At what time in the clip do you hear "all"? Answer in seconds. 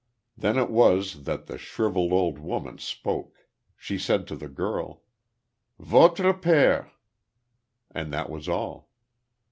8.49-8.89